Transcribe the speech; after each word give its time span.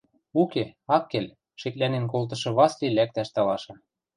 –Уке, 0.41 0.63
ак 0.95 1.03
кел...– 1.11 1.25
шеклӓнен 1.61 2.05
колтышы 2.11 2.49
Васли 2.57 2.87
лӓктӓш 2.97 3.29
талаша. 3.35 3.73